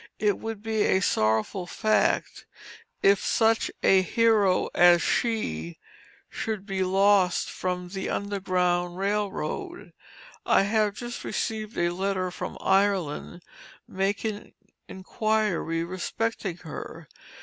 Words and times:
It 0.17 0.39
would 0.39 0.63
be 0.63 0.81
a 0.81 0.99
sorrowful 0.99 1.67
fact, 1.67 2.47
if 3.03 3.23
such 3.23 3.69
a 3.83 4.01
hero 4.01 4.71
as 4.73 4.99
she, 5.03 5.77
should 6.27 6.65
be 6.65 6.81
lost 6.83 7.51
from 7.51 7.89
the 7.89 8.09
Underground 8.09 8.97
Rail 8.97 9.31
Road. 9.31 9.93
I 10.43 10.63
have 10.63 10.95
just 10.95 11.23
received 11.23 11.77
a 11.77 11.89
letter 11.93 12.31
from 12.31 12.57
Ireland, 12.61 13.43
making 13.87 14.53
inquiry 14.87 15.83
respecting 15.83 16.57
her. 16.57 17.07